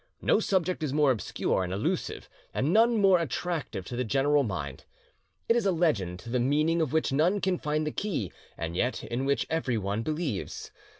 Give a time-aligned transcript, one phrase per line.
[0.23, 4.83] No subject is more obscure and elusive, and none more attractive to the general mind.
[5.47, 8.75] It is a legend to the meaning of which none can find the key and
[8.75, 10.71] yet in which everyone believes.